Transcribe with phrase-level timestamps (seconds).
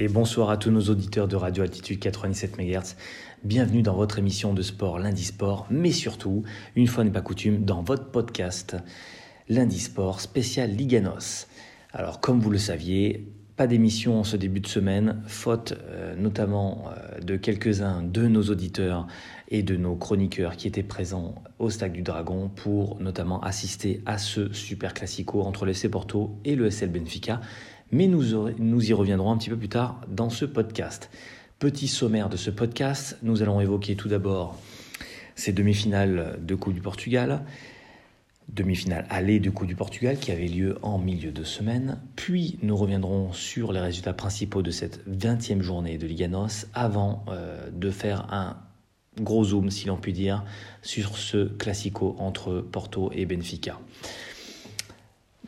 [0.00, 2.94] Et bonsoir à tous nos auditeurs de Radio Altitude 97 MHz.
[3.42, 6.44] Bienvenue dans votre émission de sport Lundi Sport, mais surtout,
[6.76, 8.76] une fois n'est pas coutume, dans votre podcast
[9.48, 11.48] Lundi Sport spécial Liganos.
[11.92, 13.26] Alors, comme vous le saviez,
[13.56, 18.44] pas d'émission en ce début de semaine, faute euh, notamment euh, de quelques-uns de nos
[18.44, 19.08] auditeurs
[19.48, 24.16] et de nos chroniqueurs qui étaient présents au Stade du Dragon pour notamment assister à
[24.16, 27.40] ce super classico entre le FC Porto et le SL Benfica
[27.90, 31.10] mais nous, y reviendrons un petit peu plus tard dans ce podcast.
[31.58, 34.58] Petit sommaire de ce podcast, nous allons évoquer tout d'abord
[35.34, 37.44] ces demi-finales de Coupe du Portugal,
[38.48, 42.76] demi-finale aller de Coupe du Portugal qui avait lieu en milieu de semaine, puis nous
[42.76, 48.32] reviendrons sur les résultats principaux de cette 20e journée de Liganos avant euh, de faire
[48.32, 48.56] un
[49.20, 50.44] gros zoom, si l'on peut dire,
[50.82, 53.78] sur ce classico entre Porto et Benfica.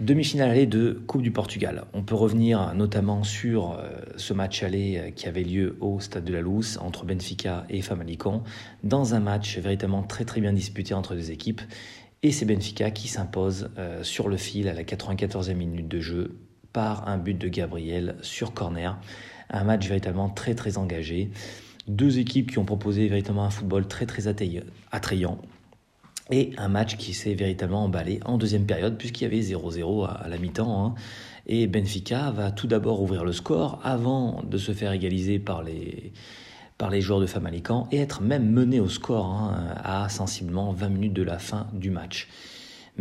[0.01, 1.84] Demi-finale aller de Coupe du Portugal.
[1.93, 6.25] On peut revenir notamment sur euh, ce match aller euh, qui avait lieu au Stade
[6.25, 8.42] de la Luz entre Benfica et Famalicão,
[8.83, 11.61] dans un match véritablement très très bien disputé entre deux équipes.
[12.23, 16.39] Et c'est Benfica qui s'impose euh, sur le fil à la 94e minute de jeu
[16.73, 18.98] par un but de Gabriel sur corner.
[19.51, 21.31] Un match véritablement très très engagé.
[21.89, 24.29] Deux équipes qui ont proposé véritablement un football très très
[24.92, 25.37] attrayant
[26.31, 30.28] et un match qui s'est véritablement emballé en deuxième période, puisqu'il y avait 0-0 à,
[30.28, 30.86] la mi-temps.
[30.86, 30.95] Hein.
[31.47, 36.12] Et Benfica va tout d'abord ouvrir le score avant de se faire égaliser par les,
[36.78, 40.89] par les joueurs de Famalicão et être même mené au score hein, à sensiblement 20
[40.89, 42.28] minutes de la fin du match.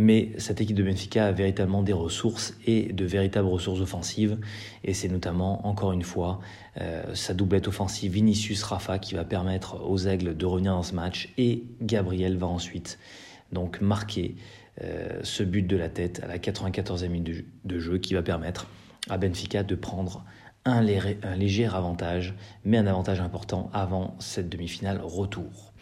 [0.02, 4.38] Mais cette équipe de Benfica a véritablement des ressources et de véritables ressources offensives.
[4.86, 6.40] Et c'est notamment, encore une fois,
[6.80, 11.34] euh, sa doublette offensive Vinicius-Rafa qui va permettre aux Aigles de revenir dans ce match.
[11.38, 12.98] Et Gabriel va ensuite
[13.52, 14.38] donc marquer
[14.82, 18.68] euh, ce but de la tête à la 94e minute de jeu qui va permettre
[19.10, 20.24] à Benfica de prendre
[20.64, 25.74] un léger avantage, mais un avantage important avant cette demi-finale retour.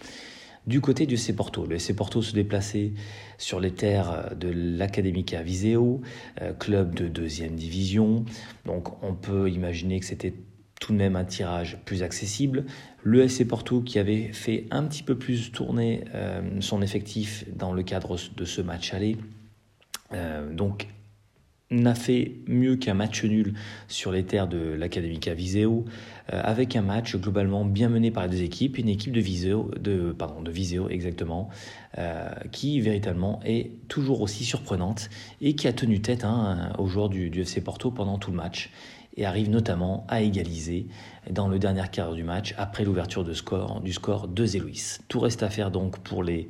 [0.68, 2.92] Du côté du FC Porto, le FC Porto se déplaçait
[3.38, 6.02] sur les terres de l'Académica Viseo,
[6.42, 8.26] euh, club de deuxième division.
[8.66, 10.34] Donc on peut imaginer que c'était
[10.82, 12.66] tout de même un tirage plus accessible.
[13.02, 17.72] Le FC Porto qui avait fait un petit peu plus tourner euh, son effectif dans
[17.72, 19.18] le cadre de ce match aller.
[20.14, 20.88] Euh, donc
[21.70, 23.54] n'a fait mieux qu'un match nul
[23.88, 25.84] sur les terres de l'Académica Viseo,
[26.34, 29.72] euh, avec un match globalement bien mené par les deux équipes, une équipe de Viseo,
[29.80, 31.50] de, pardon, de Viseo exactement,
[31.98, 35.10] euh, qui véritablement est toujours aussi surprenante
[35.42, 38.72] et qui a tenu tête hein, aux joueurs du, FC Porto pendant tout le match
[39.18, 40.88] et arrive notamment à égaliser
[41.30, 45.00] dans le dernier quart du match après l'ouverture de score, du score de Zéluis.
[45.08, 46.48] Tout reste à faire donc pour les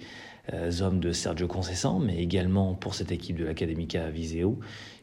[0.54, 4.60] euh, hommes de Sergio Concessant, mais également pour cette équipe de l'Académica Viseo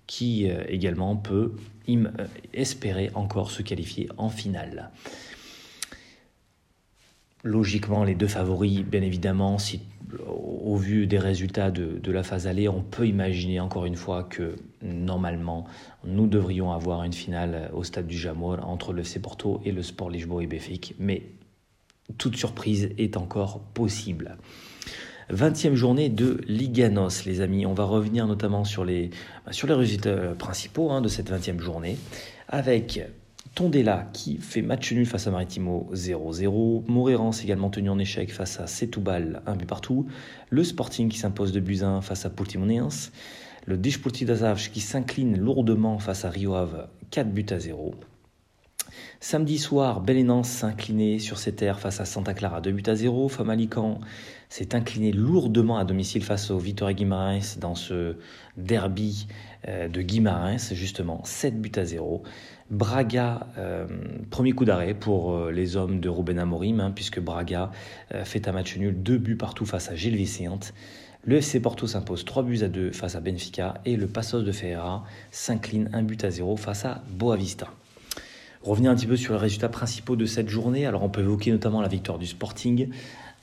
[0.06, 1.52] qui euh, également peut
[1.88, 2.06] euh,
[2.52, 4.90] espérer encore se qualifier en finale.
[7.42, 9.82] Logiquement, les deux favoris, bien évidemment, si,
[10.26, 14.56] au vu des résultats de, la phase aller, on peut imaginer encore une fois que
[14.82, 15.66] normalement,
[16.04, 19.82] nous devrions avoir une finale au stade du Jamor entre le FC Porto et le
[19.82, 21.22] Sport Lisboa et Béfique, mais
[22.16, 24.38] toute surprise est encore possible.
[25.32, 27.66] 20e journée de Liganos, les amis.
[27.66, 29.10] On va revenir notamment sur les,
[29.46, 31.96] bah, résultats principaux hein, de cette 20e journée,
[32.48, 33.00] avec
[33.54, 36.84] Tondela qui fait match nul face à Maritimo 0-0.
[36.88, 40.06] Morirance également tenu en échec face à Setúbal, un but partout.
[40.50, 43.12] Le Sporting qui s'impose de Buzyn face à Portimonense.
[43.66, 47.94] Le Desportivo d'Azavj qui s'incline lourdement face à Rio Ave, 4 buts à 0.
[49.20, 53.28] Samedi soir, Belenance s'inclinait sur ses terres face à Santa Clara 2 buts à 0.
[53.28, 54.00] Famalican
[54.48, 58.16] s'est incliné lourdement à domicile face au Vitória Guimarães dans ce
[58.56, 59.26] derby
[59.68, 62.22] euh, de Guimarães, justement 7 buts à 0.
[62.70, 63.86] Braga, euh,
[64.30, 67.70] premier coup d'arrêt pour euh, les hommes de Ruben Amorim, hein, puisque Braga
[68.24, 70.74] fait un match nul, 2 buts partout face à Gilles Vicente.
[71.26, 74.52] Le FC Porto s'impose 3 buts à 2 face à Benfica et le Passos de
[74.52, 77.68] Ferreira s'incline 1 but à 0 face à Boavista.
[78.64, 80.86] Revenir un petit peu sur les résultats principaux de cette journée.
[80.86, 82.88] Alors on peut évoquer notamment la victoire du Sporting,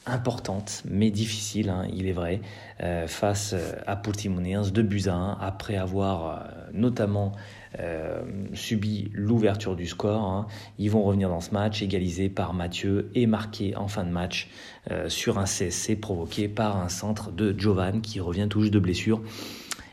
[0.08, 2.42] importante mais difficile, hein, il est vrai,
[2.82, 5.04] euh, face euh, à Portimonense de buts
[5.40, 7.34] après avoir euh, notamment
[8.54, 10.24] subi l'ouverture du score.
[10.24, 10.48] Hein.
[10.78, 14.50] Ils vont revenir dans ce match égalisé par Mathieu et marqué en fin de match
[15.08, 19.22] sur un CSC provoqué par un centre de Jovan qui revient tout de blessure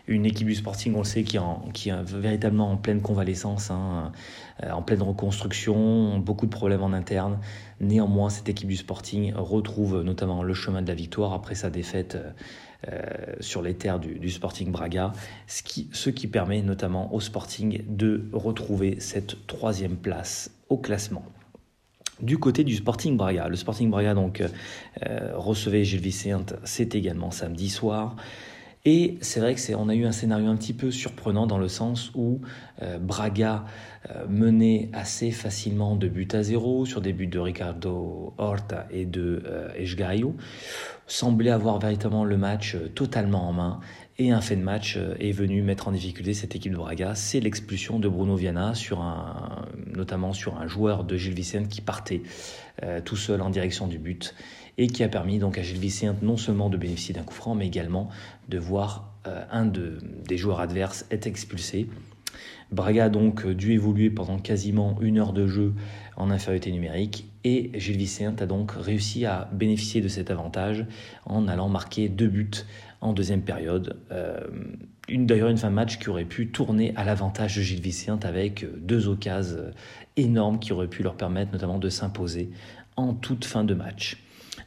[0.09, 4.13] une équipe du Sporting, on le sait, qui est, véritablement en pleine convalescence, hein,
[4.63, 7.39] euh, en pleine reconstruction, beaucoup de problèmes en interne.
[7.81, 12.17] Néanmoins, cette équipe du Sporting retrouve notamment le chemin de la victoire après sa défaite
[12.91, 13.01] euh,
[13.41, 15.13] sur les terres du, Sporting Braga,
[15.47, 21.25] ce qui, ce qui permet notamment au Sporting de retrouver cette troisième place au classement.
[22.23, 24.43] Du côté du Sporting Braga, le Sporting Braga donc
[25.35, 28.17] recevait Gilles Vicente, c'est également samedi soir.
[28.91, 31.69] Et c'est vrai que c'est, a eu un scénario un petit peu surprenant dans le
[31.69, 32.41] sens où
[32.81, 33.67] euh, Braga
[34.09, 39.05] euh, menait assez facilement de but à zéro sur des buts de Ricardo Horta et
[39.05, 40.33] de euh,
[41.07, 43.81] semblait avoir véritablement le match euh, totalement en main.
[44.17, 47.41] Et un fait de match est venu mettre en difficulté cette équipe de Braga, c'est
[47.41, 52.23] l'expulsion de Bruno Viana, sur un, notamment sur un joueur de Gilles Vicente qui partait
[53.05, 54.35] tout seul en direction du but
[54.79, 57.55] et qui a permis donc à Gilles Vicente non seulement de bénéficier d'un coup franc,
[57.55, 58.09] mais également
[58.49, 61.89] de voir euh, un de, des joueurs adverses être expulsé.
[62.71, 65.75] Braga a donc dû évoluer pendant quasiment une heure de jeu
[66.17, 70.87] en infériorité numérique et Gilles Vicente a donc réussi à bénéficier de cet avantage
[71.25, 72.51] en allant marquer deux buts
[73.01, 73.97] en deuxième période.
[74.13, 74.41] Euh,
[75.11, 78.67] D'ailleurs une fin de match qui aurait pu tourner à l'avantage de Gilles Vicente avec
[78.79, 79.73] deux occasions
[80.17, 82.51] énormes qui auraient pu leur permettre notamment de s'imposer
[82.97, 84.19] en toute fin de match.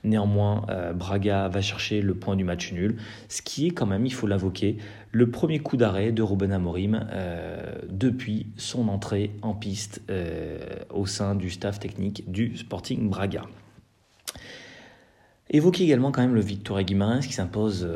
[0.03, 2.97] Néanmoins, euh, Braga va chercher le point du match nul,
[3.29, 4.77] ce qui est quand même, il faut l'invoquer,
[5.11, 10.57] le premier coup d'arrêt de Ruben Amorim euh, depuis son entrée en piste euh,
[10.89, 13.43] au sein du staff technique du Sporting Braga.
[15.51, 17.87] Évoquer également quand même le Victoria Guimarães qui s'impose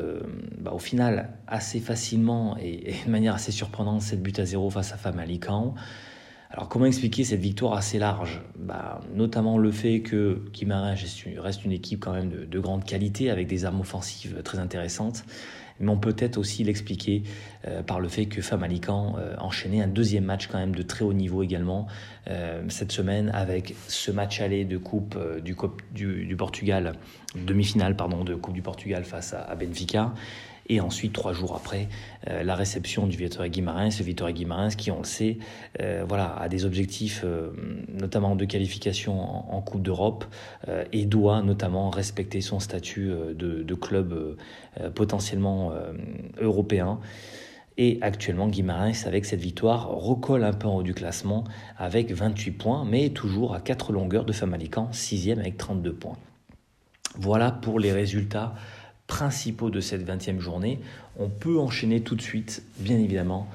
[0.59, 4.91] bah, au final assez facilement et, de manière assez surprenante 7 buts à 0 face
[4.91, 5.73] à Famalicão.
[6.55, 8.41] Alors comment expliquer cette victoire assez large?
[8.57, 10.95] Bah, Notamment le fait que Guimarães
[11.37, 15.25] reste une équipe quand même de, grande qualité avec des armes offensives très intéressantes.
[15.81, 17.23] Mais on peut peut-être aussi l'expliquer
[17.67, 21.03] euh, par le fait que Famalicão euh, enchaînait un deuxième match quand même de très
[21.03, 21.87] haut niveau également
[22.29, 25.57] euh, cette semaine avec ce match aller de coupe du,
[25.91, 26.93] du, Portugal,
[27.35, 30.13] demi-finale pardon de coupe du Portugal face à Benfica
[30.67, 31.87] et ensuite, trois jours après,
[32.27, 35.37] euh, la réception du Vitória Guimarães, le Vitória Guimarães qui, on le sait,
[35.79, 37.51] euh, voilà, a des objectifs euh,
[37.87, 39.19] notamment de qualification
[39.53, 40.25] en, Coupe d'Europe
[40.91, 44.37] et doit notamment respecter son statut de, de club
[44.93, 45.71] potentiellement
[46.39, 46.99] européen.
[47.77, 51.45] Et actuellement, Guimarães, avec cette victoire, recolle un peu en haut du classement
[51.77, 56.17] avec 28 points, mais toujours à 4 longueurs de Famalicão, 6e avec 32 points.
[57.17, 58.53] Voilà pour les résultats
[59.07, 60.79] principaux de cette 20e journée,
[61.17, 63.47] on peut enchaîner tout de suite, bien évidemment,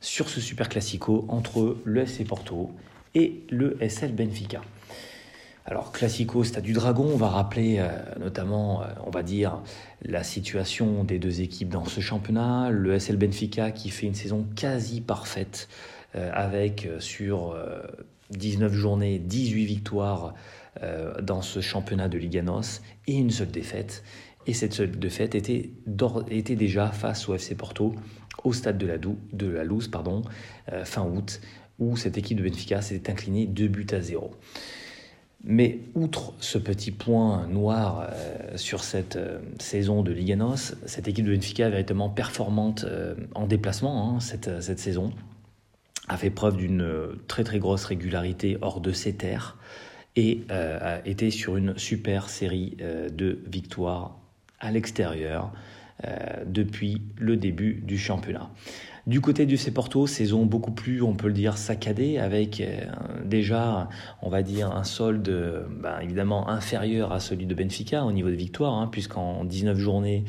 [0.00, 2.70] sur ce super classico entre le FC Porto
[3.14, 4.60] et le SL Benfica.
[5.70, 9.60] Alors, Classico, Stade du Dragon, on va rappeler euh, notamment, euh, on va dire,
[10.00, 12.70] la situation des deux équipes dans ce championnat.
[12.70, 15.68] Le SL Benfica qui fait une saison quasi parfaite
[16.16, 17.54] euh, avec sur
[18.30, 20.34] 19 journées, 18 victoires
[21.20, 24.04] dans ce championnat de Liganos et une seule défaite.
[24.48, 25.68] Et cette seule défaite était,
[26.30, 27.94] était déjà face au FC Porto
[28.44, 29.90] au stade de la, de la Louse
[30.72, 31.42] euh, fin août,
[31.78, 34.30] où cette équipe de Benfica s'était inclinée 2 buts à 0.
[35.44, 41.08] Mais outre ce petit point noir euh, sur cette euh, saison de Liga NOS, cette
[41.08, 42.86] équipe de Benfica véritablement performante
[43.34, 45.12] en déplacement hein, cette, cette, saison,
[46.08, 46.88] a fait preuve d'une
[47.26, 49.58] très très grosse régularité hors de ses terres
[50.16, 52.78] et a été sur une super série
[53.12, 54.18] de victoires
[54.60, 55.52] à l'extérieur
[56.06, 58.50] euh, depuis le début du championnat.
[59.08, 62.84] Du côté du Porto, saison beaucoup plus, on peut le dire, saccadée, avec euh,
[63.24, 63.88] déjà,
[64.22, 68.36] on va dire, un solde ben, évidemment inférieur à celui de Benfica au niveau des
[68.36, 70.24] victoires, hein, puisqu'en 19 journées,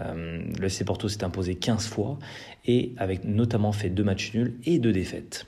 [0.00, 2.18] euh, le Porto s'est imposé 15 fois,
[2.64, 5.46] et avec notamment fait deux matchs nuls et deux défaites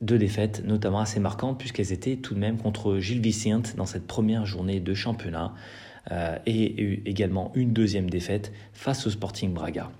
[0.00, 4.06] deux défaites, notamment assez marquantes, puisqu'elles étaient tout de même contre Gilles Vicente dans cette
[4.06, 5.54] première journée de championnat.
[6.12, 9.90] Euh, et également une deuxième défaite face au Sporting Braga.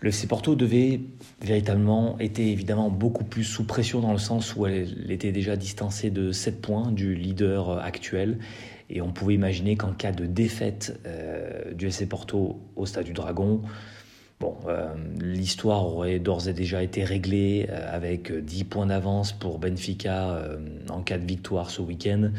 [0.00, 1.00] Le FC Porto devait
[1.42, 6.10] véritablement était évidemment beaucoup plus sous pression dans le sens où elle était déjà distancée
[6.10, 8.38] de 7 points du leader actuel
[8.88, 13.12] et on pouvait imaginer qu'en cas de défaite euh, du FC Porto au Stade du
[13.12, 13.60] Dragon,
[14.38, 20.40] bon, euh, l'histoire aurait d'ores et déjà été réglée avec 10 points d'avance pour Benfica
[20.88, 22.30] en cas de victoire ce week-end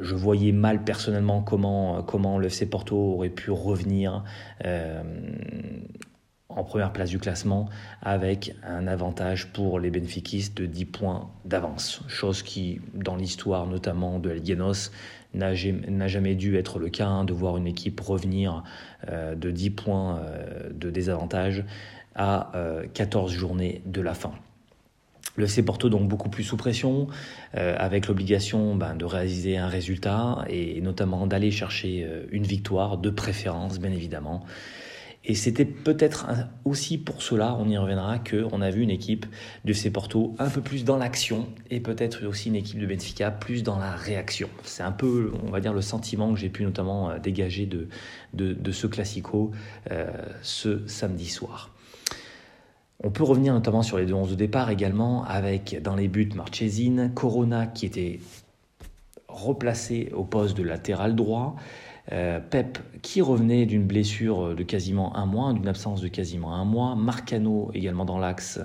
[0.00, 4.24] je voyais mal personnellement comment, comment le FC Porto aurait pu revenir
[4.64, 5.02] euh,
[6.48, 7.68] en première place du classement
[8.02, 12.02] avec un avantage pour les bénéficistes de 10 points d'avance.
[12.08, 14.90] Chose qui, dans l'histoire notamment de Elgenos,
[15.32, 18.64] n'a jamais dû être le cas, hein, de voir une équipe revenir
[19.08, 21.64] euh, de 10 points euh, de désavantage
[22.16, 22.52] à
[22.92, 24.32] 14 journées de la fin.
[25.36, 27.08] Le FC Porto donc beaucoup plus sous pression,
[27.56, 32.98] euh, avec l'obligation ben, de réaliser un résultat et, notamment d'aller chercher euh, une victoire,
[32.98, 34.44] de préférence bien évidemment.
[35.24, 36.26] Et c'était peut-être
[36.64, 39.26] aussi pour cela, on y reviendra, qu'on a vu une équipe
[39.66, 43.30] de FC Porto un peu plus dans l'action et peut-être aussi une équipe de Benfica
[43.30, 44.48] plus dans la réaction.
[44.64, 47.88] C'est un peu, on va dire, le sentiment que j'ai pu notamment euh, dégager de,
[48.32, 49.50] de, ce classico
[49.90, 50.10] euh,
[50.42, 51.70] ce samedi soir.
[53.02, 56.30] On peut revenir notamment sur les deux 11 de départ également, avec dans les buts
[56.34, 58.20] Marchesine, Corona qui était
[59.28, 61.56] replacé au poste de latéral droit,
[62.12, 66.64] euh, Pep qui revenait d'une blessure de quasiment un mois, d'une absence de quasiment un
[66.64, 68.60] mois, Marcano également dans l'axe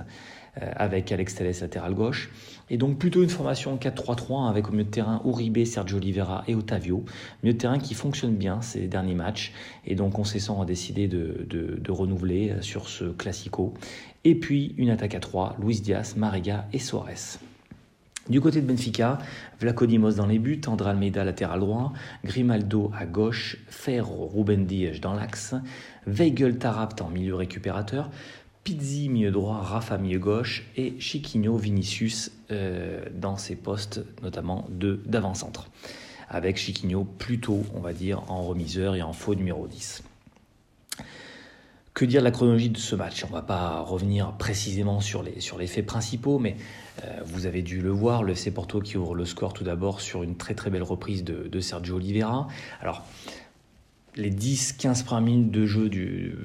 [0.57, 2.29] avec Alex Telles latéral gauche,
[2.69, 6.55] et donc plutôt une formation 4-3-3 avec au milieu de terrain Uribe, Sergio Oliveira et
[6.55, 7.03] Otavio,
[7.43, 9.53] milieu de terrain qui fonctionne bien ces derniers matchs,
[9.85, 13.73] et donc on s'est a décidé de, de, renouveler sur ce classico,
[14.23, 17.39] et puis une attaque à 3, Luis Diaz, Marega et Suarez.
[18.27, 19.19] Du côté de Benfica,
[19.59, 21.93] Vlacodimos dans les buts, André Almeida latéral droit,
[22.23, 25.53] Grimaldo à gauche, Ferro, Ruben Dias dans l'axe,
[26.07, 28.09] Weigel Tarapt en milieu récupérateur,
[28.65, 34.99] Pizzi milieu droit, Rafa milieu gauche et Chiquinho Vinicius euh, dans ses postes notamment de
[35.05, 35.67] d'avant-centre.
[36.29, 40.01] Avec Chiquinho plutôt, on va dire, en remiseur et en faux numéro 10.
[41.93, 43.23] Que dire de la chronologie de ce match?
[43.23, 46.57] On ne va pas revenir précisément sur les, faits principaux, mais
[47.03, 50.23] euh, vous avez dû le voir, le Porto qui ouvre le score tout d'abord sur
[50.23, 52.47] une très très belle reprise de, de Sergio Oliveira.
[52.81, 53.05] Alors,
[54.15, 56.35] les 10-15 premières minutes de jeu du,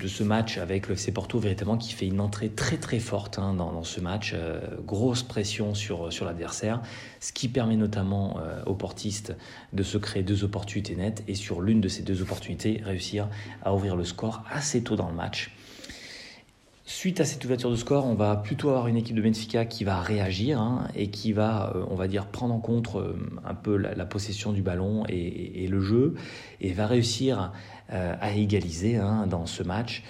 [0.00, 3.38] de ce match avec le FC Porto, véritablement qui fait une entrée très très forte
[3.38, 6.82] hein, dans, ce match, euh, grosse pression sur, sur l'adversaire,
[7.20, 9.34] ce qui permet notamment euh, aux portistes
[9.72, 13.28] de se créer deux opportunités nettes et sur l'une de ces deux opportunités réussir
[13.62, 15.50] à ouvrir le score assez tôt dans le match.
[16.86, 19.84] Suite à cette ouverture de score, on va plutôt avoir une équipe de Benfica qui
[19.84, 23.54] va réagir hein, et qui va, euh, on va dire, prendre en compte euh, un
[23.54, 26.14] peu la, possession du ballon et, le jeu
[26.60, 27.52] et va réussir
[27.90, 30.02] euh, à égaliser hein, dans ce match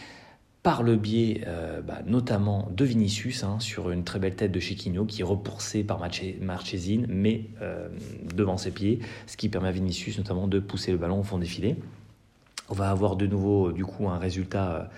[0.64, 1.42] par le biais
[1.86, 5.84] bah, notamment de Vinicius hein, sur une très belle tête de Chiquinho qui est repoussée
[5.84, 6.00] par
[6.40, 7.50] Marchesine mais
[8.34, 11.38] devant ses pieds, ce qui permet à Vinicius notamment de pousser le ballon au fond
[11.38, 11.76] des filets.
[12.68, 14.88] On va avoir de nouveau du coup un résultat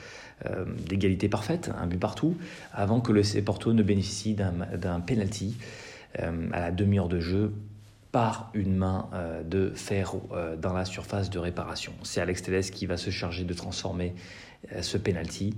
[0.45, 2.37] euh, d'égalité parfaite, un but partout,
[2.75, 5.57] avant que le C Porto ne bénéficie d'un penalty
[6.21, 7.55] euh, à la demi-heure de jeu
[8.13, 10.13] par une main euh, de fer
[10.61, 11.95] dans la surface de réparation.
[12.03, 14.15] C'est Alex Telles qui va se charger de transformer
[14.83, 15.55] ce penalty.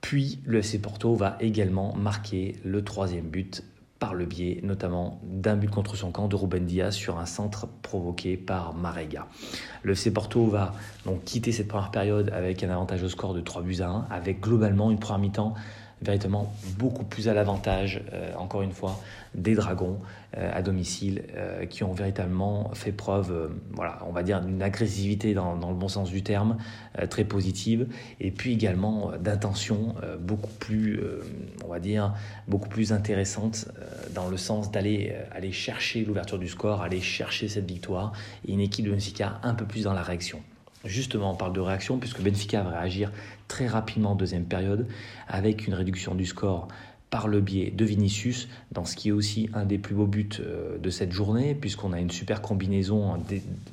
[0.00, 3.62] Puis le FC Porto va également marquer le troisième but
[4.02, 7.68] par le biais notamment d'un but contre son camp de Ruben Diaz sur un centre
[7.82, 9.28] provoqué par Marega.
[9.84, 10.74] Le FC Porto va
[11.06, 14.08] donc quitter cette première période avec un avantage au score de 3 buts à 1,
[14.10, 15.54] avec globalement une première mi-temps
[16.02, 19.00] véritablement beaucoup plus à l'avantage, euh, encore une fois,
[19.34, 19.98] des Dragons
[20.36, 25.32] euh, à domicile, euh, qui ont véritablement fait preuve, voilà, on va dire, d'une agressivité
[25.32, 26.58] dans, le bon sens du terme,
[27.08, 27.86] très positive,
[28.20, 31.00] et puis également d'intention beaucoup plus,
[31.64, 32.14] on va dire,
[32.48, 33.68] beaucoup plus intéressante
[34.14, 38.12] dans le sens d'aller aller chercher l'ouverture du score, aller chercher cette victoire,
[38.46, 40.40] et une équipe de Benfica un peu plus dans la réaction.
[40.84, 43.12] Justement, on parle de réaction puisque Benfica va réagir
[43.48, 44.88] très rapidement en deuxième période
[45.28, 46.68] avec une réduction du score
[47.12, 50.30] par le biais de Vinicius, dans ce qui est aussi un des plus beaux buts
[50.40, 53.22] euh, de cette journée, puisqu'on a une super combinaison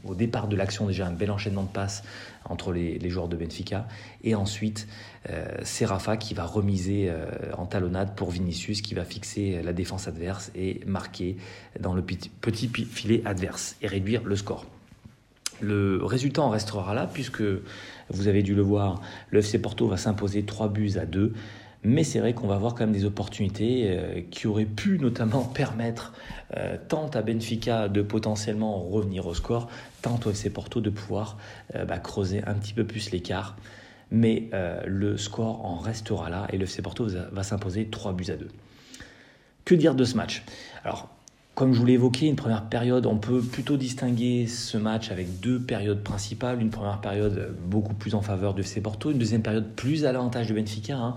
[0.04, 2.04] au départ de l'action, déjà un bel enchaînement de passes
[2.44, 3.88] entre les, joueurs de Benfica,
[4.25, 4.89] et ensuite
[5.30, 9.72] euh, c'est Rafa qui va remiser euh, en talonnade pour Vinicius, qui va fixer la
[9.72, 11.38] défense adverse et marquer
[11.80, 14.66] dans le petit filet adverse et réduire le score.
[15.62, 17.44] Le résultat en restera là, puisque
[18.10, 21.34] vous avez dû le voir, le FC Porto va s'imposer 3 buts à 2.
[21.84, 25.44] Mais c'est vrai qu'on va avoir quand même des opportunités euh, qui auraient pu notamment
[25.56, 26.13] permettre
[26.58, 29.70] euh, tant à Benfica de potentiellement revenir au score,
[30.01, 31.38] tant au FC Porto de pouvoir
[31.75, 33.56] euh, bah, creuser un petit peu plus l'écart.
[34.12, 34.50] Mais
[34.88, 38.48] le score en restera là et le FC Porto va, s'imposer 3 buts à 2.
[39.66, 40.44] Que dire de ce match?
[40.84, 41.10] Alors,
[41.60, 45.42] comme je vous l'ai évoqué, une première période, on peut plutôt distinguer ce match avec
[45.42, 46.62] deux périodes principales.
[46.62, 50.13] Une première période beaucoup plus en faveur de FC Porto, une deuxième période plus à
[50.13, 51.16] l'avantage de Benfica, hein,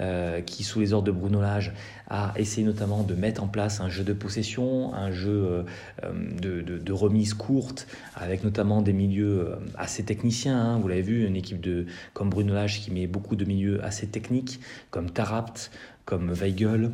[0.00, 1.72] euh, qui sous les ordres de Bruno Lage
[2.10, 5.64] a essayé notamment de mettre en place un jeu de possession, un jeu
[6.02, 7.86] euh, de, de, remise courte,
[8.16, 10.58] avec notamment des milieux euh, assez techniciens.
[10.60, 10.78] Hein.
[10.80, 14.08] vous l'avez vu, une équipe de, comme Bruno Lage qui met beaucoup de milieux assez
[14.08, 14.58] techniques,
[14.90, 15.70] comme Tarapt,
[16.04, 16.90] comme Weigel.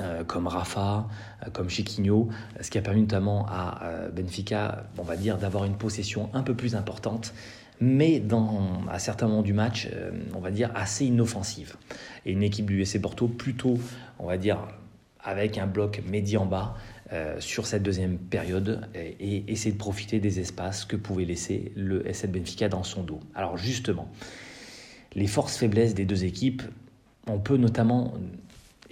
[0.00, 1.06] Euh, comme Rafa,
[1.46, 2.30] euh, comme Chiquinho,
[2.62, 6.42] ce qui a permis notamment à euh, Benfica, on va dire, d'avoir une possession un
[6.42, 7.34] peu plus importante,
[7.78, 9.90] mais dans, à certains moments du match,
[10.34, 11.74] on va dire, assez inoffensive.
[12.24, 13.78] Et une équipe du USC Porto plutôt,
[14.18, 14.58] on va dire,
[15.22, 16.76] avec un bloc médian bas
[17.40, 22.30] sur cette deuxième période et, essayer de profiter des espaces que pouvait laisser le SL
[22.30, 23.18] Benfica dans son dos.
[23.34, 24.08] Alors justement,
[25.14, 26.62] les forces faiblesses des deux équipes,
[27.26, 28.14] on peut notamment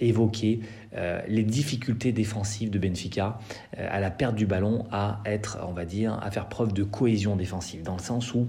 [0.01, 0.59] évoquer
[0.95, 3.39] euh, les difficultés défensives de Benfica
[3.77, 6.83] euh, à la perte du ballon à être, on va dire, à faire preuve de
[6.83, 8.47] cohésion défensive, dans le sens où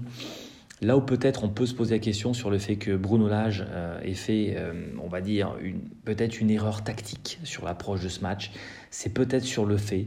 [0.81, 3.65] Là où peut-être on peut se poser la question sur le fait que Bruno Lage
[3.69, 4.57] euh, ait fait,
[5.01, 5.55] on va dire,
[6.03, 8.51] peut-être une erreur tactique sur l'approche de ce match,
[8.91, 10.05] c'est peut-être sur le fait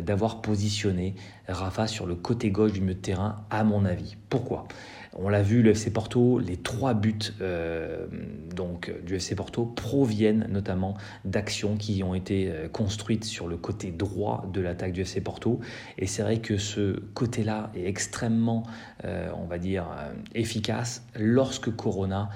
[0.00, 1.16] d'avoir positionné
[1.48, 4.16] Rafa sur le côté gauche du milieu de terrain, à mon avis.
[4.28, 4.68] Pourquoi?
[5.14, 8.06] On l'a vu, le FC Porto, les trois buts euh,
[8.54, 13.90] donc, du FC Porto proviennent notamment d'actions qui ont été euh, construites sur le côté
[13.90, 15.60] droit de l'attaque du FC Porto.
[15.98, 18.64] Et c'est vrai que ce côté-là est extrêmement,
[19.04, 19.86] euh, on va dire,
[20.34, 22.30] efficace lorsque Corona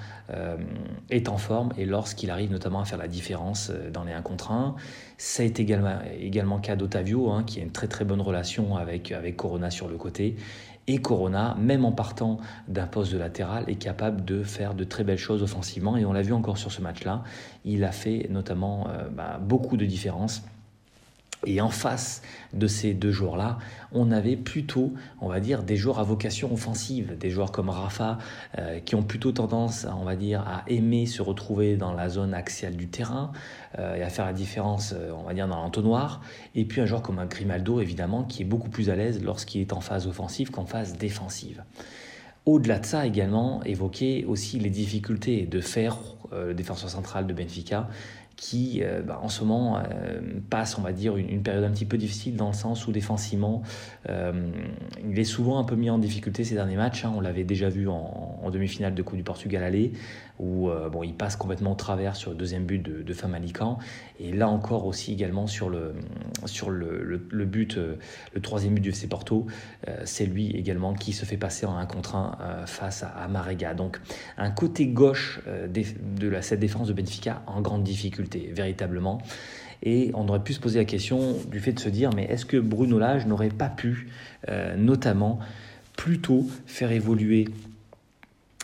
[1.09, 4.51] est en forme et lorsqu'il arrive notamment à faire la différence dans les 1 contre
[4.51, 4.75] 1.
[5.17, 8.75] Ça été également, également le cas d'Otavio, hein, qui a une très très bonne relation
[8.75, 10.35] avec Corona sur le côté.
[10.89, 12.37] Et Corona, même en partant
[12.69, 15.97] d'un poste de latéral, est capable de faire de très belles choses offensivement.
[15.97, 17.23] Et on l'a vu encore sur ce match-là.
[17.65, 20.43] Il a fait notamment euh, bah, beaucoup de différences.
[21.45, 23.59] Et en face de ces deux joueurs-là,
[23.91, 28.17] on avait plutôt, on va dire, des joueurs à vocation offensive, des joueurs comme Rafa,
[28.57, 32.33] euh, qui ont plutôt tendance, on va dire, à aimer se retrouver dans la zone
[32.33, 33.31] axiale du terrain
[33.77, 36.21] euh, et à faire la différence, euh, on va dire, dans l'entonnoir.
[36.55, 39.73] Et puis un joueur comme Grimaldo, évidemment, qui est beaucoup plus à l'aise lorsqu'il est
[39.73, 41.63] en phase offensive qu'en phase défensive.
[42.47, 45.97] Au-delà de ça, également, évoquer aussi les difficultés de faire
[46.31, 47.89] le défenseur central de Benfica,
[48.37, 51.85] qui euh, bah, en ce moment euh, passe, on va dire, une, période un petit
[51.85, 53.63] peu difficile dans le sens où défensivement,
[54.09, 54.49] euh,
[55.09, 57.03] il est souvent un peu mis en difficulté ces derniers matchs.
[57.03, 57.13] Hein.
[57.15, 59.91] on l'avait déjà vu en, demi-finale de Coupe du Portugal aller,
[60.39, 63.77] où bon, il passe complètement au travers sur le deuxième but de, de Famalican.
[64.21, 65.95] Et là encore aussi également sur le,
[66.45, 69.47] sur le, le, but, le troisième but du FC Porto,
[70.05, 73.73] c'est lui également qui se fait passer en un contre un face à, à, Marega.
[73.73, 73.99] Donc
[74.37, 79.21] un côté gauche de la, cette défense de Benfica en grande difficulté, véritablement.
[79.83, 82.45] Et on aurait pu se poser la question du fait de se dire, mais est-ce
[82.45, 84.07] que Bruno Lage n'aurait pas pu,
[84.75, 85.39] notamment,
[85.95, 87.45] plutôt faire évoluer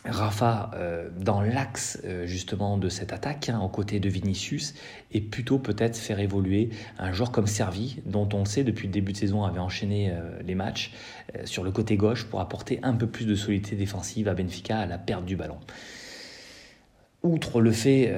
[0.06, 4.74] Rafa euh, dans l'axe euh, justement de cette attaque, hein, aux côtés de Vinicius,
[5.14, 9.14] et plutôt peut-être faire évoluer un joueur comme Servi, dont on sait depuis le début
[9.14, 10.92] de saison avait enchaîné euh, les matchs
[11.46, 14.86] sur le côté gauche pour apporter un peu plus de solidité défensive à Benfica à
[14.86, 15.58] la perte du ballon.
[17.24, 18.14] Outre le fait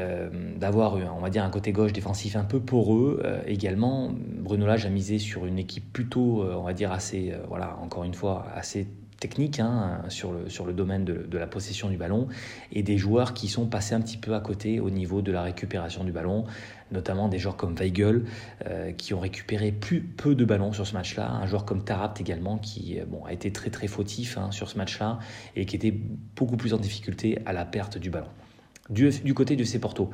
[0.58, 4.90] d'avoir, on va dire, un côté gauche défensif un peu poreux, également, Bruno Lage a
[4.90, 8.88] misé sur une équipe plutôt, on va dire, assez, voilà, encore une fois, assez
[9.20, 12.28] technique hein, sur, le, sur le domaine de, la possession du ballon
[12.72, 15.42] et des joueurs qui sont passés un petit peu à côté au niveau de la
[15.42, 16.46] récupération du ballon,
[16.92, 18.26] notamment des joueurs comme Weigel
[18.66, 22.58] euh, qui ont récupéré peu de ballons sur ce match-là, un joueur comme Tarapt également
[22.58, 25.20] qui bon, a été très très fautif hein, sur ce match-là
[25.56, 25.94] et qui était
[26.36, 28.30] beaucoup plus en difficulté à la perte du ballon.
[28.90, 30.12] Du, côté du C Porto,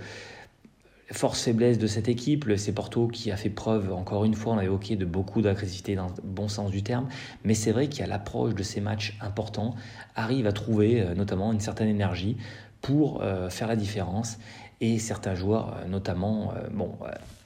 [1.12, 4.54] force faiblesse de cette équipe, le C Porto qui a fait preuve, encore une fois,
[4.54, 7.10] on a évoqué de beaucoup d'agressivité dans le bon sens du terme,
[7.44, 9.76] mais c'est vrai qu'à l'approche de ces matchs importants,
[10.16, 12.38] arrive à trouver euh, notamment une certaine énergie
[12.82, 14.40] pour euh, faire la différence
[14.82, 16.92] et certains joueurs, euh, notamment, bon,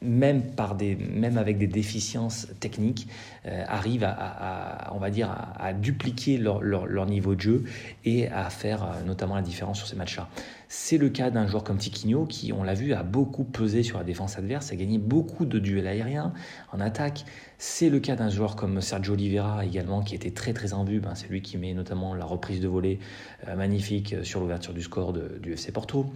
[0.02, 3.08] même, par des, même avec des déficiences techniques,
[3.46, 7.64] arrivent à, on va dire, à, dupliquer leur, niveau de jeu
[8.04, 10.28] et à faire notamment la différence sur ces matchs-là.
[10.68, 13.98] C'est le cas d'un joueur comme Tiquinho qui, on l'a vu, a beaucoup pesé sur
[13.98, 16.34] la défense adverse, a gagné beaucoup de duels aériens
[16.72, 17.26] en attaque.
[17.58, 21.00] C'est le cas d'un joueur comme Sergio Oliveira également qui était très très en vue.
[21.00, 23.00] Ben, c'est lui qui met notamment la reprise de volée
[23.48, 26.12] euh, magnifique sur l'ouverture du score du FC Porto.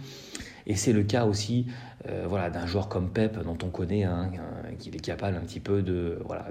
[0.70, 1.66] Et c'est le cas aussi
[2.08, 4.30] euh, voilà, d'un joueur comme Pep, dont on connaît hein,
[4.78, 6.46] qu'il est capable un petit peu de, voilà,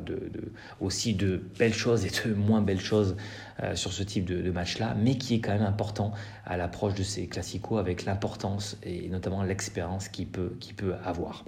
[0.82, 3.16] aussi de belles choses et de moins belles choses
[3.64, 6.12] euh, sur ce type de, match-là, mais qui est quand même important
[6.46, 11.46] à l'approche de ces classicos avec l'importance et notamment l'expérience qu'il peut, peut avoir.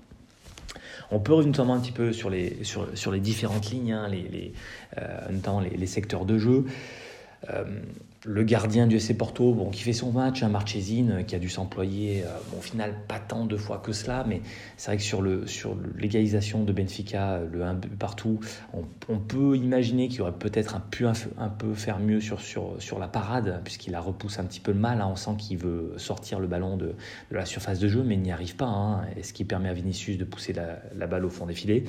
[1.11, 4.53] On peut revenir notamment un petit peu sur les, sur, les différentes lignes, hein, les,
[4.97, 6.63] euh, notamment les, secteurs de jeu.
[7.49, 7.63] Euh,
[8.23, 11.39] le gardien du SC Porto, bon, qui fait son match, un hein, Marchesine, qui a
[11.39, 14.41] dû s'employer, euh, bon, au final, pas tant de fois que cela, mais
[14.77, 18.39] c'est vrai que sur, le, sur l'égalisation de Benfica, le 1 partout,
[18.73, 22.99] on, peut imaginer qu'il aurait peut-être un, pu un, peu faire mieux sur, sur, sur
[22.99, 25.01] la parade, puisqu'il a repoussé un petit peu le mal.
[25.01, 26.87] Hein, on sent qu'il veut sortir le ballon de,
[27.31, 29.69] de, la surface de jeu, mais il n'y arrive pas, hein, et ce qui permet
[29.69, 31.85] à Vinicius de pousser la, la balle au fond des filets.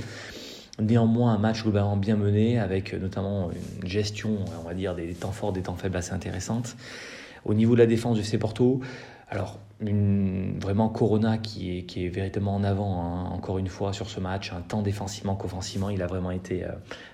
[0.79, 3.51] Néanmoins, un match globalement bien mené, avec notamment
[3.83, 6.77] une gestion, on va dire, des temps forts, des temps faibles assez intéressante.
[7.45, 8.81] Au niveau de la défense du C Porto,
[9.29, 13.93] alors une, vraiment Corona qui est, qui est véritablement en avant, hein, encore une fois,
[13.93, 16.69] sur ce match, un temps défensivement qu'offensivement, il a vraiment été euh,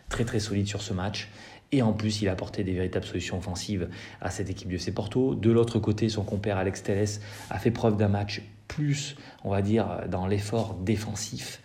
[0.08, 1.28] très très solide sur ce match.
[1.70, 3.88] Et en plus, il a apporté des véritables solutions offensives
[4.20, 5.34] à cette équipe de Porto.
[5.34, 9.60] De l'autre côté, son compère Alex Telles a fait preuve d'un match plus, on va
[9.60, 11.62] dire, dans l'effort défensif,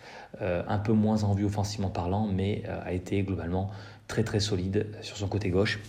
[0.68, 3.70] un peu moins en vue offensivement parlant, mais euh, a été globalement
[4.08, 5.80] très très solide sur son côté gauche.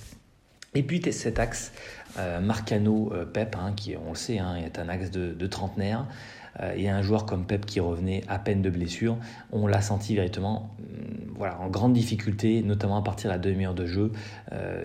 [0.73, 1.71] Et puis cet axe,
[2.17, 6.05] euh, Marcano-Pep, hein, qui on le sait, hein, est un axe de, de trentenaire,
[6.73, 9.17] et un joueur comme Pep qui revenait à peine de blessure,
[9.51, 13.73] on l'a senti véritablement mm, voilà, en grande difficulté, notamment à partir de la demi-heure
[13.73, 14.13] de jeu,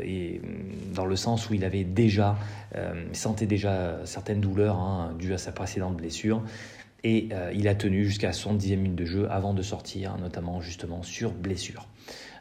[0.03, 2.37] et mm, dans le sens où il avait déjà,
[3.13, 6.43] sentait déjà certaines douleurs hein, dues à sa précédente blessure.
[7.03, 10.61] Et euh, il a tenu jusqu'à son dixième minute de jeu avant de sortir, notamment
[10.61, 11.89] justement sur blessure.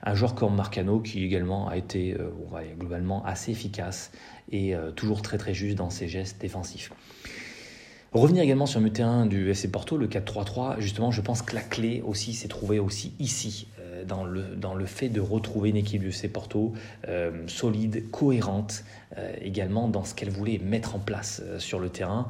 [0.04, 2.30] Un joueur comme Marcano qui également a été euh,
[2.78, 4.12] globalement assez efficace
[4.52, 6.92] et euh, toujours très très juste dans ses gestes défensifs.
[8.12, 11.62] Revenir également sur le terrain du FC Porto, le 4-3-3, justement, je pense que la
[11.62, 13.68] clé aussi s'est trouvée aussi ici,
[14.08, 16.74] dans le, dans le fait de retrouver une équipe du FC Porto
[17.48, 18.84] solide, cohérente,
[19.42, 22.28] également dans ce qu'elle voulait mettre en place sur le terrain.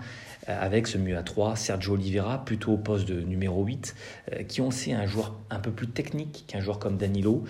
[0.49, 3.95] Euh, avec ce mieux à 3, Sergio Oliveira, plutôt au poste de numéro 8,
[4.33, 7.43] euh, qui on sait un joueur un peu plus technique qu'un joueur comme Danilo.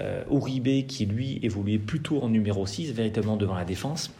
[0.00, 4.12] Euh, Uribe, qui lui évoluait plutôt en numéro 6, véritablement devant la défense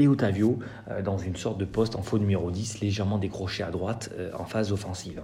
[0.00, 0.60] et Otavio
[1.02, 4.70] dans une sorte de poste en faux numéro 10, légèrement décroché à droite en phase
[4.70, 5.22] offensive.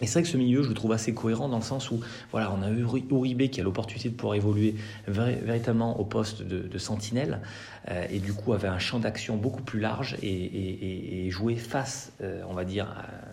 [0.00, 2.00] Et c'est vrai que ce milieu, je le trouve assez cohérent dans le sens où,
[2.30, 4.74] voilà, on a Uribe qui a l'opportunité de pouvoir évoluer
[5.06, 7.40] véritablement au poste de, sentinelle
[7.90, 12.42] euh, et du coup avait un champ d'action beaucoup plus large et, jouer face, euh,
[12.48, 12.88] on va dire,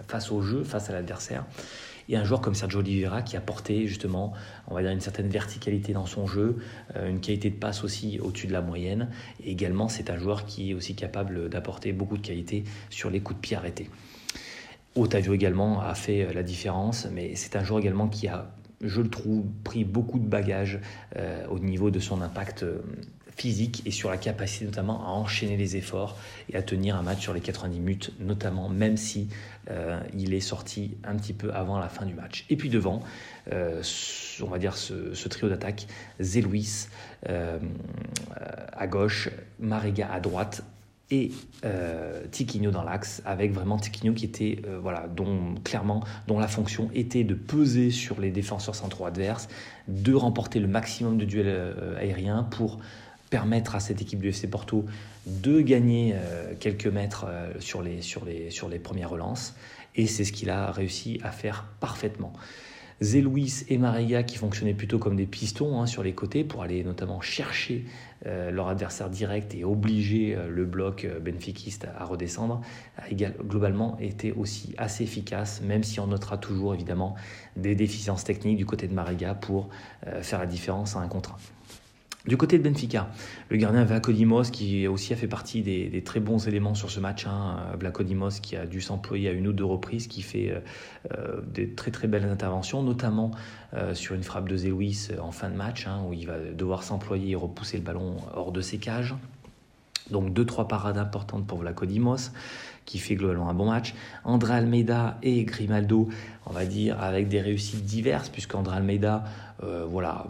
[0.08, 1.45] face au jeu, face à l'adversaire.
[2.10, 4.34] Et un joueur comme Sergio Oliveira qui a porté justement,
[4.67, 6.58] on va dire, une certaine verticalité dans son jeu,
[6.95, 9.10] euh, une qualité de passe aussi au-dessus de la moyenne.
[9.43, 13.19] Et également, c'est un joueur qui est aussi capable d'apporter beaucoup de qualité sur les
[13.19, 13.89] coups de pied arrêtés.
[15.02, 19.02] Otavio également a fait euh, la différence, mais c'est un joueur également qui a, je
[19.02, 20.80] le trouve, pris beaucoup de bagages
[21.16, 22.80] euh, au niveau de son impact euh,
[23.36, 26.18] physique et sur la capacité notamment à enchaîner les efforts
[26.50, 29.30] et à tenir un match sur les 90 minutes, notamment même si
[30.18, 32.46] il est sorti un petit peu avant la fin du match.
[32.50, 33.04] Et puis devant,
[33.52, 35.86] on va dire ce, trio d'attaque,
[36.20, 36.88] Zélouis
[37.28, 39.30] à gauche,
[39.60, 40.64] Mariga à droite,
[41.10, 41.32] et
[41.63, 46.48] euh, Tiquinho dans l'axe, avec vraiment Tiquinho qui était, euh, voilà, dont clairement, dont la
[46.48, 49.48] fonction était de peser sur les défenseurs centraux adverses,
[49.88, 52.80] de remporter le maximum de duels euh, aériens pour
[53.30, 54.86] permettre à cette équipe du FC Porto
[55.26, 56.15] de gagner
[56.62, 57.26] quelques mètres
[57.60, 59.54] sur, les, sur, les, sur les premières relances.
[59.98, 62.32] Et c'est ce qu'il a réussi à faire parfaitement.
[63.00, 66.84] Zélouis et Mariga qui fonctionnaient plutôt comme des pistons hein, sur les côtés pour aller
[66.84, 67.86] notamment chercher
[68.26, 71.20] euh, leur adversaire direct et obliger euh, le bloc euh,
[71.96, 72.62] à, redescendre,
[72.98, 77.16] a globalement été aussi assez efficace, même si on notera toujours évidemment
[77.56, 79.70] des déficiences techniques du côté de Mariga pour
[80.22, 81.87] faire la différence à un contre un.
[82.28, 83.10] Du côté de Benfica,
[83.48, 87.26] le gardien Vlachodimos qui aussi a fait partie des, très bons éléments sur ce match.
[87.26, 90.60] Hein, Vlachodimos qui a dû s'employer à une ou deux reprises, qui fait euh,
[91.18, 93.32] euh, des très très belles interventions, notamment
[93.74, 96.84] euh, sur une frappe de Zélouis en fin de match, hein, où il va devoir
[96.84, 99.16] s'employer et repousser le ballon hors de ses cages.
[100.12, 102.32] Donc deux trois parades importantes pour Vlachodimos
[102.88, 103.94] qui fait globalement un bon match.
[104.24, 106.10] André Almeida et Grimaldo,
[106.50, 109.24] on va dire, avec des réussites diverses, puisqu'André Almeida,
[109.64, 110.28] euh, voilà,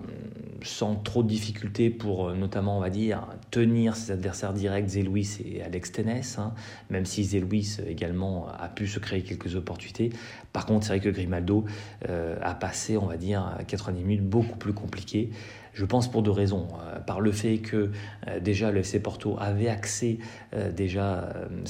[0.63, 5.27] sans trop de difficultés pour euh, notamment, on va dire, tenir ses adversaires directs, Zélouis
[5.45, 6.53] et Alex Tenes, hein,
[6.89, 10.11] même si Zélouis également a pu se créer quelques opportunités.
[10.53, 11.65] Par contre, c'est vrai que Grimaldo
[12.09, 15.29] euh, a passé, on va dire, 90 minutes beaucoup plus compliquées.
[15.77, 16.67] Je pense pour deux raisons.
[16.87, 17.91] Euh, par le fait que
[18.27, 20.17] euh, déjà le FC Porto avait accès
[20.55, 21.29] euh, déjà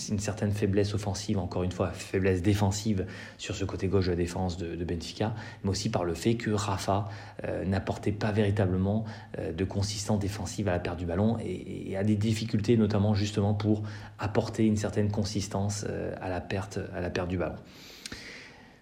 [0.09, 3.05] une certaine faiblesse offensive, encore une fois faiblesse défensive
[3.37, 6.51] sur ce côté gauche de la défense de, Benfica, mais aussi par le fait que
[6.51, 7.09] Rafa
[7.65, 9.05] n'apportait pas véritablement
[9.37, 13.53] de consistance défensive à la perte du ballon et, et, a des difficultés notamment justement
[13.53, 13.83] pour
[14.19, 15.85] apporter une certaine consistance
[16.21, 17.55] à la perte, à la perte du ballon.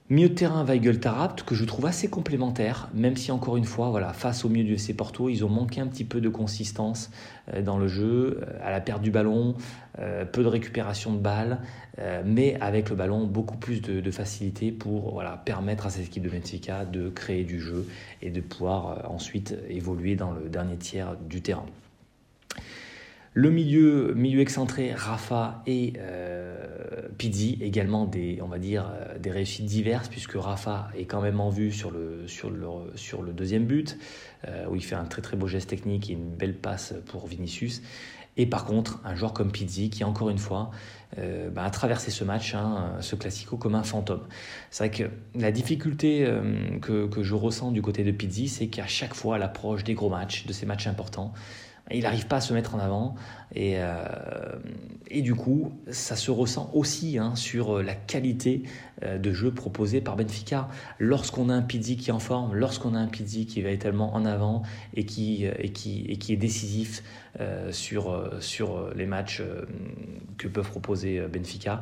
[0.07, 3.89] Milieu de terrain, Weigel Tarapt, que je trouve assez complémentaire, même si encore une fois,
[3.89, 7.09] voilà, face au milieu du FC Porto, ils ont manqué un petit peu de consistance
[7.51, 9.55] euh, dans le jeu, euh, à la perte du ballon,
[9.97, 11.59] euh, peu de récupération de balles,
[12.25, 16.83] mais avec le ballon, beaucoup plus de, facilité pour permettre à cette équipe de Benfica
[16.83, 17.87] de créer du jeu
[18.21, 21.65] et de pouvoir ensuite évoluer dans le dernier tiers du terrain.
[23.37, 26.55] Le milieu, excentré, Rafa et euh,
[27.17, 31.41] Pizzi, également des, on va dire, euh, des réussites diverses, puisque Rafa est quand même
[31.41, 32.25] en vue sur le
[33.33, 33.97] deuxième but,
[34.47, 37.27] euh, où il fait un très très beau geste technique et une belle passe pour
[37.27, 37.81] Vinicius.
[38.37, 40.71] Et par contre, un joueur comme Pizzi, qui encore une fois
[41.17, 44.23] bah, a traversé ce match, hein, ce classico, comme un fantôme.
[44.71, 45.03] C'est vrai que
[45.37, 46.29] la difficulté
[46.81, 49.93] que, que, je ressens du côté de Pizzi, c'est qu'à chaque fois, à l'approche des
[49.93, 51.33] gros matchs, de ces matchs importants,
[51.91, 53.15] il n'arrive pas à se mettre en avant.
[53.53, 54.55] Et, euh,
[55.07, 58.63] et du coup, ça se ressent aussi hein, sur la qualité
[59.03, 60.67] euh, de jeu proposé par Benfica.
[60.99, 64.15] Lorsqu'on a un Pizzi qui est en forme, lorsqu'on a un Pizzi qui est tellement
[64.15, 64.63] en avant
[64.95, 67.03] et qui, et qui, et qui est décisif
[67.39, 69.43] euh, sur, sur les matchs
[70.37, 71.81] que peuvent proposer Benfica,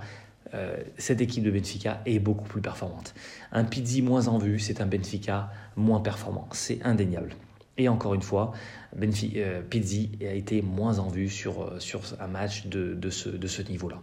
[1.00, 3.16] cette équipe de Benfica est beaucoup plus performante.
[3.52, 6.48] Un Pizzi moins en vue, c'est un Benfica moins performant.
[6.52, 7.34] C'est indéniable.
[7.78, 8.52] Et encore une fois,
[8.96, 13.10] Benfica, euh, Pizzi a été moins en vue sur, euh, sur un match de, de
[13.10, 14.00] ce, de ce niveau-là.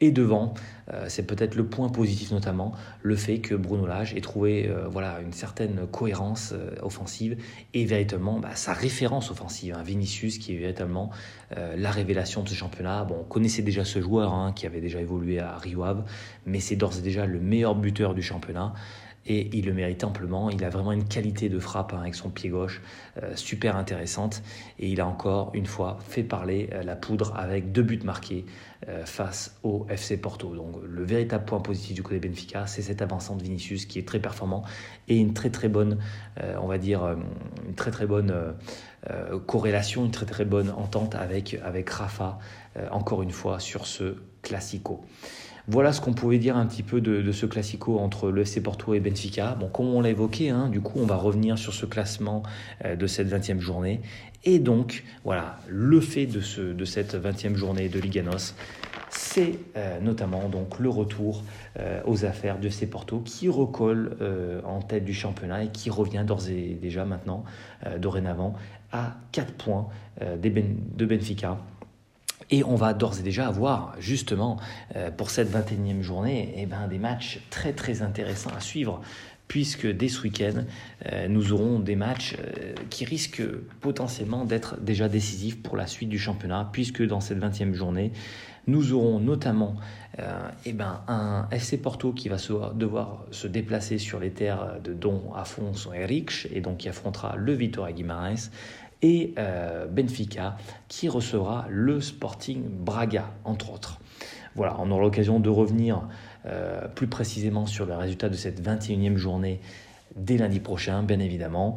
[0.00, 0.54] Et devant,
[0.92, 5.20] euh, c'est peut-être le point positif notamment, le fait que Bruno Lage ait trouvé voilà,
[5.20, 7.36] une certaine cohérence offensive
[7.74, 9.74] et véritablement bah, sa référence offensive.
[9.76, 11.10] Hein, Vinicius qui est véritablement
[11.50, 13.04] la révélation de ce championnat.
[13.04, 16.04] Bon, on connaissait déjà ce joueur hein, qui avait déjà évolué à Rio Ave,
[16.46, 18.74] mais c'est d'ores et déjà le meilleur buteur du championnat
[19.26, 20.50] et il le mérite amplement.
[20.50, 22.80] Il a vraiment une qualité de frappe hein, avec son pied gauche
[23.22, 24.42] euh, super intéressante
[24.78, 28.46] et il a encore une fois fait parler euh, la poudre avec deux buts marqués
[28.88, 30.54] euh, face au FC Porto.
[30.54, 34.06] Donc le véritable point positif du côté Benfica, c'est cet avançant de Vinicius qui est
[34.06, 34.64] très performant
[35.08, 35.98] et une très très bonne,
[36.60, 37.16] on va dire,
[37.66, 38.54] une très très bonne
[39.46, 42.38] corrélation, une très très bonne entente avec, avec Rafa,
[42.90, 45.04] encore une fois, sur ce classico.
[45.70, 48.94] Voilà ce qu'on pouvait dire un petit peu de, ce classico entre le FC Porto
[48.94, 49.54] et Benfica.
[49.54, 52.42] Bon, comme on l'a évoqué, hein, du coup, on va revenir sur ce classement
[52.86, 54.00] euh, de cette 20e journée.
[54.44, 58.54] Et donc, voilà, le fait de, ce, de cette 20e journée de Liganos,
[59.10, 61.44] c'est euh, notamment donc le retour
[61.78, 64.16] euh, aux affaires de FC Porto qui recolle
[64.64, 67.44] en tête du championnat et qui revient d'ores et déjà maintenant,
[67.98, 68.54] dorénavant,
[68.90, 71.58] à 4 points ben, de Benfica
[72.50, 74.58] et on va d'ores et déjà avoir, justement,
[74.96, 79.00] euh, pour cette 21e journée, eh ben, des matchs très très intéressants à suivre,
[79.48, 80.64] puisque dès ce week-end,
[81.10, 83.46] euh, nous aurons des matchs euh, qui risquent
[83.80, 88.12] potentiellement d'être déjà décisifs pour la suite du championnat, puisque dans cette 20e journée,
[88.66, 89.76] nous aurons notamment
[90.66, 92.36] eh ben, un FC Porto qui va
[92.74, 97.54] devoir se déplacer sur les terres de Don Afonso Henriques et donc qui affrontera le
[97.54, 98.50] Vitória Guimarães
[99.02, 100.56] et euh, Benfica
[100.88, 104.00] qui recevra le Sporting Braga, entre autres.
[104.54, 106.08] Voilà, on aura l'occasion de revenir
[106.46, 109.60] euh, plus précisément sur les résultats de cette 21e journée
[110.16, 111.76] dès lundi prochain, bien évidemment.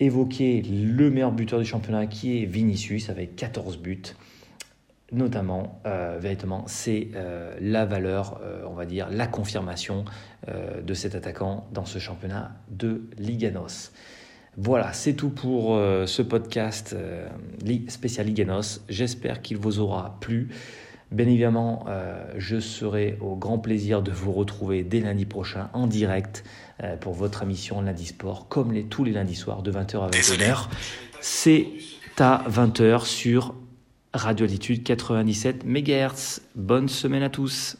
[0.00, 4.02] Évoquer le meilleur buteur du championnat qui est Vinicius avec 14 buts.
[5.12, 7.08] Notamment, euh, véritablement, c'est
[7.60, 10.04] la valeur, on va dire, la confirmation
[10.46, 13.92] de cet attaquant dans ce championnat de Liganos.
[14.56, 17.28] Voilà, c'est tout pour euh, ce podcast euh,
[17.88, 18.80] spécial Liganos.
[18.88, 20.48] J'espère qu'il vous aura plu.
[21.12, 25.86] Bien évidemment, euh, je serai au grand plaisir de vous retrouver dès lundi prochain en
[25.86, 26.44] direct
[27.00, 30.68] pour votre émission Lundi Sport, comme les, tous les lundis soirs de 20h à 21h.
[31.20, 31.66] C'est
[32.18, 33.54] à 20h sur
[34.14, 36.40] Radio Altitude 97 MHz.
[36.54, 37.76] Bonne semaine à tous.